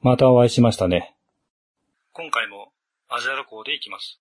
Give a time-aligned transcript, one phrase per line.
[0.00, 1.16] またお会いしましたね。
[2.12, 2.68] 今回も
[3.08, 4.20] アジア旅行で行きます。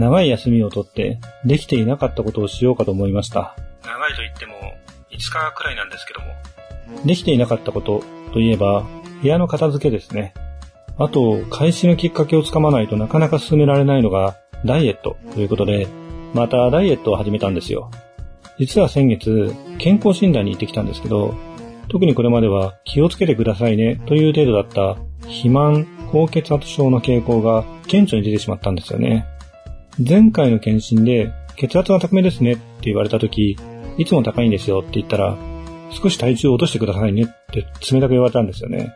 [0.00, 3.54] 長い休みをとって、できていなかったことをしようかと思いました。
[3.84, 4.54] 長いと言っても
[5.12, 8.84] 5日くらいなんですけども、できていなかったことといえば、
[9.22, 10.34] 部屋の片付けですね。
[10.98, 15.86] あと、開始のきっかけをつかまないとなかなか進められないのが、ダイエットということで、
[16.34, 17.90] またダイエットを始めたんですよ。
[18.58, 21.34] 実は先月、健康診断に行ってきたんですけど、
[21.88, 29.26] 特にこれまでは気をつけてくださいねという程度だった肥満、高血圧症の傾向が顕著に出てしまったんですよね。
[29.98, 33.58] 前回の検診で血圧が高めですねって言われた時、
[33.98, 35.36] いつも高いんですよって言ったら、
[35.90, 38.94] 少し体重を落としてくださいねって冷たく言われたんですよね。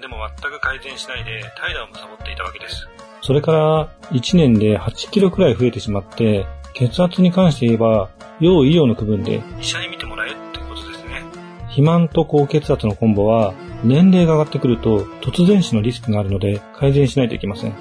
[0.00, 2.86] でも全く改善しないで怠惰を貪っていたわけです。
[3.22, 11.24] それから1年で8キロくらい増えてしまって、血圧に関して言えば、要医療の区分で、医者に見てもらえってことですね。
[11.62, 17.74] 肥満と高血圧のコンボは、年齢が上がってくると突然死のリスクがあるので改善しないといけません。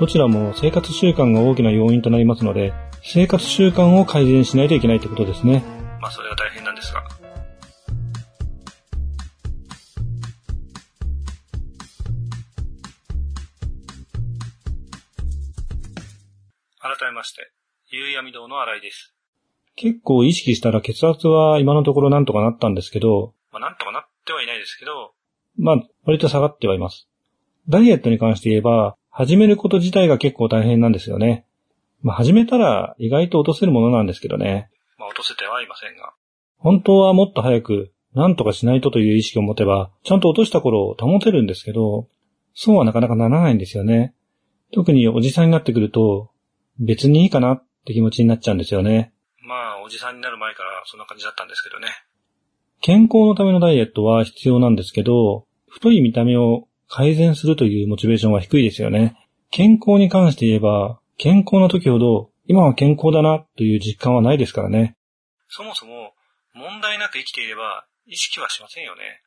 [0.00, 5.62] どちらも生活習慣が大きな要因となりますので、生活習慣を改善しないといけないってことですね。
[6.00, 7.03] まあそれは大変なんですが。
[17.24, 17.50] まして、
[17.88, 19.14] ゆうやみ堂の新井です。
[19.76, 25.14] 結構意識したら血圧は今のところなんとかなったんですけど、まあなんとかなってはいないですけど、
[25.56, 27.08] まあ、割と下がってはいます。
[27.66, 31.46] ダイエットに関して言えば、始めること自体が結構大変なんですよね。
[32.02, 34.68] まあ、始めたら意外と落とせるものなんですけどね。
[34.98, 36.12] まあ落とせてはいませんが、
[36.58, 42.06] 本当はもっと早く、何とかしないとという意識を持てば、ちゃんと落とした頃を保てるんですけど、
[42.52, 44.14] そうはなかなかならないんですよね。
[44.74, 46.33] 特におじさんになってくると、
[46.78, 49.12] 別にいいかなって気持ちになっちゃうんですよね。
[49.46, 51.88] まあおじさんになる前からそんな感じだったんですけどね。
[52.80, 59.16] 健康のためのダイエットは必要なんですけど、太い見た目を改善するというモチベーションは低いですよね。
[59.50, 64.96] 健康に関して言えば、健康な時ほど、今は健康だなという実感はないですからね。
[65.48, 66.12] そもそも
[66.52, 69.22] 問題なく生きていれば意識はしませんよね。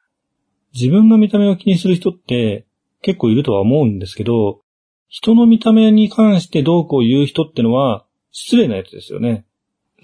[0.73, 2.65] 自分の見た目を気にする人って
[3.01, 4.61] 結構いるとは思うんですけど、
[5.09, 9.45] 人の見た目に関してどうこう言う人ってのは失礼なやつですよね。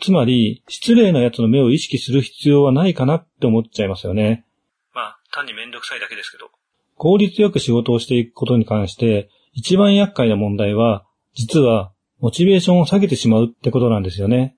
[0.01, 4.45] つまり、失礼なやつの目を意識する必要はないかなって思っちゃいますよね。
[4.93, 6.49] まあ単にめんどくさいだけですけど。
[6.97, 14.55] 効率よく仕事をしていくことに関して、一番厄介な問題は、実は、モチベーションを下げてしまうってことなんですよね。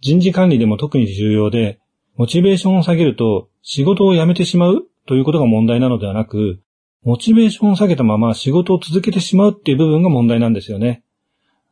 [0.00, 1.80] 人事管理でも特に重要で、
[2.16, 6.60] モチベーションを下げると、仕事を辞めてしまうということが問題なのではなく、
[7.02, 11.04] モチベーションを下げたまま仕事を続けてしまうっていう部分が問題なんですよね。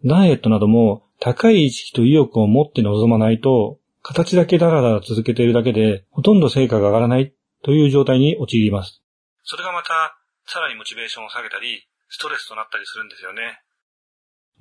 [0.04, 9.02] ダイエットなども、高い意識と意欲を持って臨まないと、形だけダラダラ続けているだけで、ほとんど成果が上がらないという状態に陥ります。
[9.42, 10.16] それがまた、
[10.46, 13.60] さらにモチベーションを下げたり、ストレスとなったりするんですよね。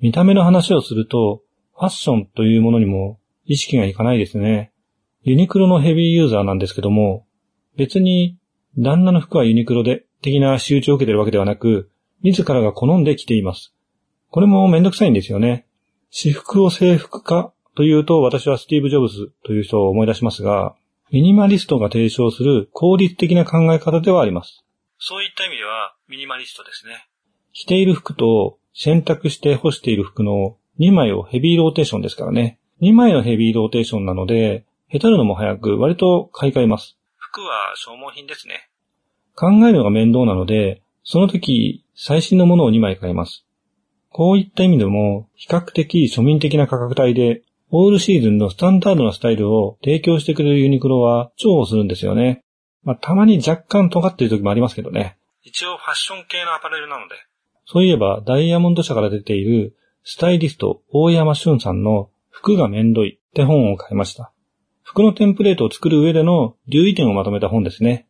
[0.00, 1.42] 見た目の話をすると、
[1.74, 4.72] ファッションというものにも意識がいかないですね。
[5.22, 7.26] ユニクロのヘビーユーザーなんですけども、
[7.76, 8.38] 別に
[8.78, 11.90] 旦那の服はユニクロで的な仕打ちを受けてるわけではなく、
[12.22, 13.74] 自らが好んで着ています。
[14.30, 15.66] これもめんどくさいんですよね。
[16.10, 20.74] 私服を制服化というと私はスティーブ・ジョブズという人を思い出しますが、
[21.10, 24.64] ミニマリストが提唱する効率的な考え方ではあります。
[24.98, 27.06] そういった意味では、ミニマリストですね。
[27.52, 32.58] 着ている服と洗濯して干している服の2枚をヘビーローテーションですからね。
[32.82, 36.98] 2枚のヘビーローテーションなので、下手るのも早く割と買い替えます。
[37.16, 38.68] 服は消耗品ですね。
[39.36, 43.44] 考えるのが面倒なので、その時最新のものを2枚買います。
[44.10, 52.42] こういった意味でも、比較的庶民的な価格帯で、オールシーズンのスタンダードなスタイルを提供してくれるユニクロは重宝するんですよね。
[52.82, 55.18] まあ、たまに若干尖っている時もありますけどね。
[55.42, 57.14] 一応ファッション系のアパレルなので、
[57.66, 64.32] そういえば、ダイヤモンド社から出ている、スタイリスト大山俊さんの服がめんどいって本を買いました。
[64.82, 68.05] 服のテンプレートを作る上での留意点をまとめた本ですね。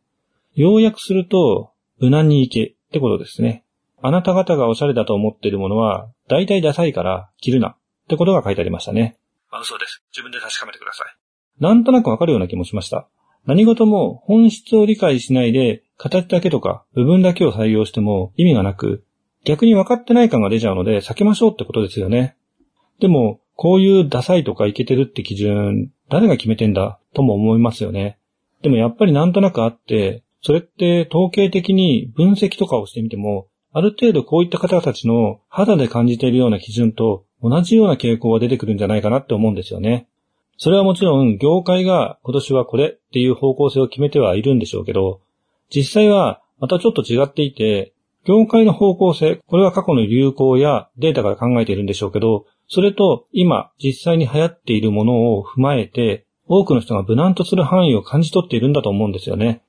[0.57, 3.63] 要約すると、無難に行けってことですね。
[4.01, 7.77] あなた方がおしゃれだと思っているものは、大体ダサいから着るなっ
[8.09, 9.17] てことが書いてありましたね。
[9.51, 10.03] まあ嘘です。
[10.11, 11.61] 自分で確かめてください。
[11.61, 13.07] なんとなくわかるような気もしました。
[13.45, 19.03] 何事も本質を理解しないで、形だけとか部分だけを採用しても意味がなく、
[19.45, 22.35] 逆に分かってない感が出ちゃうので避けましょうってことですよね。
[22.99, 28.17] でも、こういうダサいとかイケてるって基準、誰が決めてんだとも思いますよね。
[28.61, 40.07] でもやっぱりなんとなくあって、それって統計的に分析とかをしてみても、ある程度こういった方たちの肌で感じているような基準と同じような傾向が出てくるんじゃないかなって思うんですよね。
[40.57, 45.19] それはもちろん業界が今年はこれっていう方向性を決めてはいるんでしょうけど、
[45.69, 47.91] 実際はまたちょっと違っていて、
[48.23, 59.61] 業界の方向性、これは過去の流行やデータから考えているんでしょうけど、それと今実際に流行っているものを踏まえて、多くの人が無難とする範囲を感じ取っているんだと思うんですよね。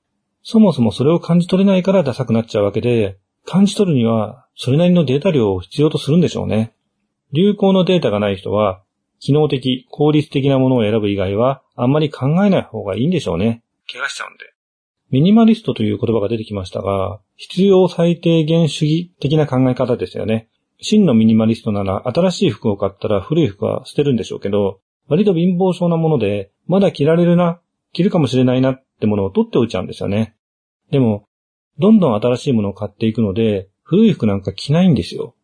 [0.43, 6.75] そもそもそれを感じ取れないからダサくなっちゃうわけで、感じ取るにはそれなりのデータ量を必要とするんでしょうね。
[7.32, 8.82] 流行のデータがない人は、
[9.20, 13.62] 機能的、効率的なものを選ぶ以外は、あんまり考えない方がいいんでしょうね。
[13.90, 14.52] 怪我しちゃうんで。
[15.11, 20.49] ミニマリストという言葉が出てきましたが、必要最低限主義的な考え方ですよね。
[20.81, 27.61] 真のミニマリストなら新しい服を買ったら古い服は捨てるんでしょうけど、割と貧乏症なもので、まだ着られるな、
[27.93, 30.37] 着るかもしれないなってものを取っておいちゃうんですよね。
[30.91, 31.29] でも、
[31.79, 35.35] どんどん新しいものを買っていくので、古い服なんか着ないんですよ。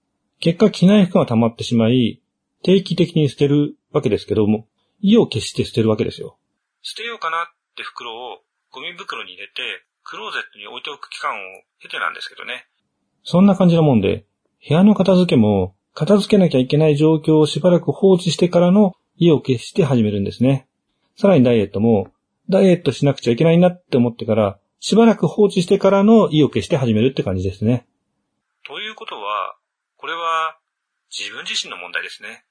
[0.41, 2.21] 結果着ない服が溜まってしまい、
[2.62, 4.67] 定期的に捨てるわけですけども、
[5.01, 6.39] 意を決して捨てるわけですよ。
[6.83, 7.47] 捨てようかなっ
[7.77, 8.41] て袋を
[8.71, 9.53] ゴミ袋に入れて、
[10.03, 11.35] クローゼットに置いておく期間を
[11.81, 12.67] 経てなんですけどね。
[13.23, 14.27] そんな感じなもんで、
[14.67, 20.67] 部屋の片付けも、片付けなきゃいけない状況をしばらく放置してからの意を決して始めるんですね。
[21.17, 22.09] さらにダイエットも、
[22.50, 27.87] ダイエットしなくちゃいけないなって思ってから、しばらく放置してからの意を決して始めるって感じですね。
[28.67, 29.56] ということは、
[29.96, 30.58] これは
[31.11, 32.44] 自分自身の問題ですね。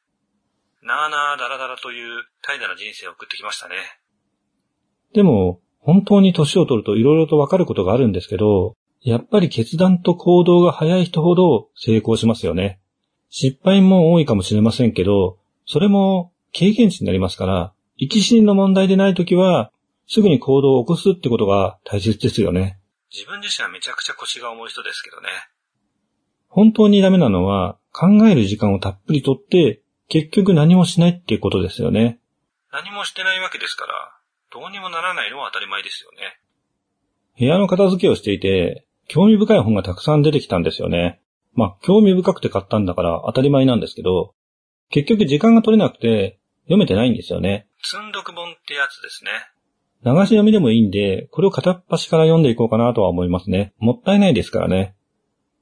[0.82, 3.76] なあなあだらだらという怠惰な人生を送ってきましたね。
[5.14, 12.80] でも、本当に年を取ると色々とわかることがあるんですけど、やっぱり決断と行動が早い人ほど成功しますよね。
[13.30, 19.73] 失敗も多いかもしれませんけど、それも経験値になりますから、生き死にの問題でないときは、
[20.08, 22.80] すぐに行動を起こすってことが大切ですよね。
[23.12, 25.30] 自分自身はめちゃくちゃ腰が重い人ですけどね。
[26.48, 32.20] 本当にダメなのは、考える時間をたっぷりとって、結局何もしないっていうことですよね。
[32.72, 33.94] 何もしてないわけですから、
[34.52, 36.40] どうにもならないのは当たり前ですよね。
[37.40, 41.22] 部屋の片付けをしていて、興味深い本がたくさん出てきたんですよね。
[41.56, 44.34] まあ、興味深くて買ったんだから当たり前なんですけど、
[44.90, 47.68] 結局時間が取れなくて読めてないんですよね。
[47.82, 49.32] 積んどく本ってやつですね。
[50.06, 53.74] 流し読みでもいいんで、これを片っ端から読んでいこうかなとは思いますね。
[53.78, 54.96] もったいないですからね。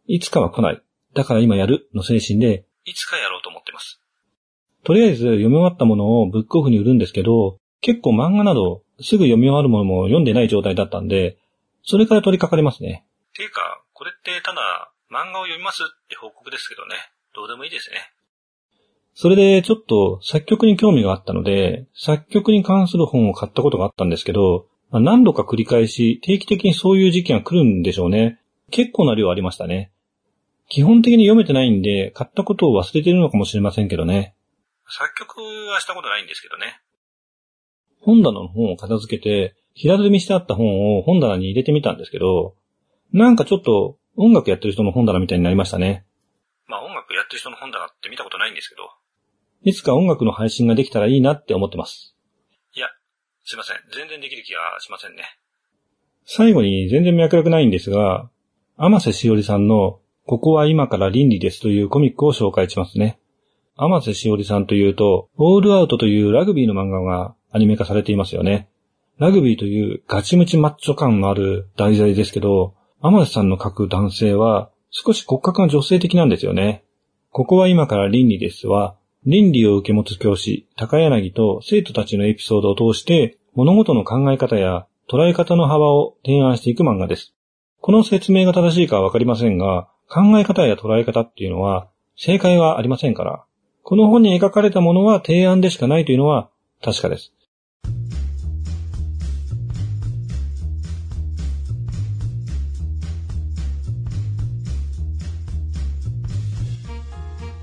[0.08, 0.82] いつかは来ない。
[1.14, 4.02] だから今やるの精神で、いつかやろうと思ってます。
[4.84, 11.38] とりあえず読み終わったものをブックオフに売るんですけど、結構漫画などすぐ読み終わるものも読んでない状態だったんで、
[11.84, 13.06] それから取り掛かりますね。
[13.36, 16.96] ていうか、これってただ漫画を読みますって報告ですけどね。
[17.36, 17.98] どうでもいいですね。
[19.22, 28.40] それでちょっと作曲に興味があったので、作曲に関する本を買ったことがあったんですけど、まあ、何度か繰り返し定期的にそういう時期が来るんでしょうね。
[28.72, 29.92] 結構な量ありましたね。
[30.70, 34.34] 基本的に読めてないんで、買ったことを忘れているのかもしれませんけどね。
[34.90, 35.40] 作曲
[35.70, 36.82] はしたことないんですけどね。
[38.00, 42.56] 本棚の本を片付けて、平積みしてあった本を本棚に入れてみたんですけど、
[43.14, 46.08] なんかちょっと音楽やってる人の本棚みたいになりましたね。
[46.66, 48.90] まあ音楽やってる人の本棚って見たことないんですけど。
[49.64, 52.16] いつか音楽の配信ができたらいいなって思ってます。
[52.76, 52.88] いや、
[53.44, 53.78] すいません。
[53.94, 55.24] 全然できる気がしませんね。
[56.26, 58.30] 最後に全然脈絡ないんですが、
[58.78, 63.20] 天瀬しおりさんのここは今から倫理ですというコミックを紹介しますね。
[63.78, 68.68] 天瀬しおりさんというと、オールアウトというラグビーの漫画がアニメ化されていますよね。
[69.20, 76.84] ラグビーというガチムチマッチョ感のある題材ですけど、天瀬さんの書く男性は少し骨格が女性的なんですよね。
[77.30, 78.96] ここは今から倫理ですは、
[79.28, 87.36] 倫理を受け持つ教師、高柳と生徒たちのエピソードを通して、物事の考え方や捉え方の幅を提案していく漫画です。
[87.82, 93.46] この説明が正しいかはわかりませんが、考え方や捉え方っていうのは正解はありませんから、
[93.84, 96.50] この本に描かれたものは提案でしかないというのは
[96.84, 97.32] 確かです。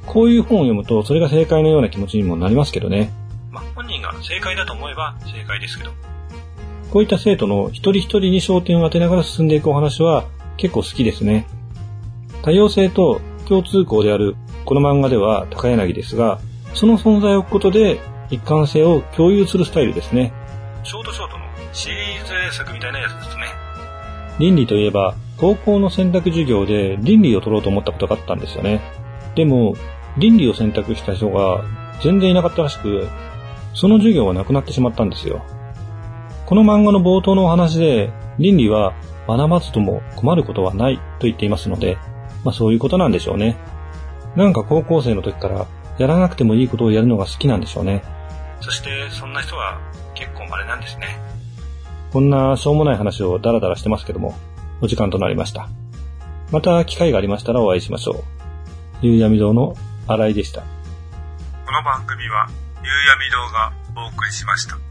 [0.09, 3.11] こういう本を読むと、それが正解のような気持ちにもなりますけどね。
[3.51, 5.91] まあ、本人が正解だと思えば正解ですけど。
[6.91, 10.25] こういった生徒の一人一人に焦点を当てながら進んでいくお話は
[10.57, 11.47] 結構好きですね。
[12.43, 16.41] 多様性と共通項であるこの漫画では高柳ですが、
[16.75, 18.01] その存在を置くことで
[18.31, 20.33] 一貫性を共有するスタイルですね。
[20.85, 23.45] ショートショートのシリーズ連作みたいなやつですね。
[24.39, 28.81] 倫理といえば、高校の選択授業で倫理を取ろうと思ったことがあったんですよね。
[29.35, 29.75] でも、
[30.17, 31.65] 倫理を選択した人が
[32.03, 33.09] 全然いなかったらしく、
[33.75, 35.43] その授業はなくなってしまったんですよ。
[36.47, 38.95] この漫画の冒頭のお話で、倫理は
[39.27, 41.99] 学ばずとも困ることはないと言っていますので、
[42.45, 43.57] まあそういうことなんでしょうね。
[44.37, 45.67] なんか高校生の時から
[45.99, 48.03] やらなくてもいいことをやるのが好きなんでしょうね。
[48.61, 49.79] そしてそんな人は
[50.15, 51.19] 結構稀なんですね。
[52.13, 54.35] こんなしょうもない話をダラダラしてますけども、
[54.81, 55.69] お時間となりました。
[56.51, 58.25] また機会がありましたらお会いしましょう。
[59.03, 59.75] ゆうやみ堂の
[60.09, 60.63] 新井でした。
[60.63, 60.67] こ
[61.71, 62.49] の番組は、
[62.83, 64.88] 夕闇堂がお送りしました。